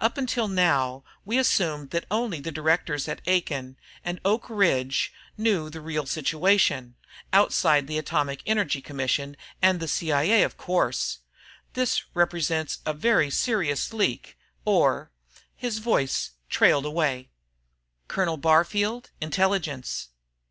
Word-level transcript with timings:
"Up 0.00 0.16
until 0.16 0.48
now, 0.48 1.04
we 1.26 1.36
assumed 1.36 1.90
that 1.90 2.06
only 2.10 2.40
the 2.40 2.50
directors 2.50 3.06
at 3.06 3.20
Aiken 3.26 3.76
and 4.02 4.18
Oak 4.24 4.48
Ridge 4.48 5.12
knew 5.36 5.68
the 5.68 5.82
real 5.82 6.06
situation 6.06 6.94
outside 7.34 7.82
of 7.84 7.88
the 7.88 7.98
Atomic 7.98 8.42
Energy 8.46 8.80
Commission 8.80 9.36
and 9.60 9.86
C.I.A., 9.90 10.42
of 10.42 10.56
course. 10.56 11.18
This 11.74 12.02
represents 12.14 12.78
a 12.86 12.94
very 12.94 13.28
serious 13.28 13.92
leak 13.92 14.38
or...." 14.64 15.10
His 15.54 15.80
voice 15.80 16.30
trailed 16.48 16.86
away. 16.86 17.28
"Colonel 18.08 18.38
Barfield, 18.38 19.10
Intelligence?" 19.20 20.08